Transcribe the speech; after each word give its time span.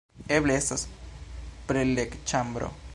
Eble 0.37 0.55
estas 0.61 0.85
preleg-ĉambro 1.69 2.77